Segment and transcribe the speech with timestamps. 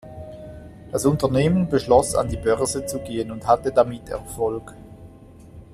[0.91, 4.73] Das Unternehmen beschloss an die Börse zu gehen und hatte damit Erfolg.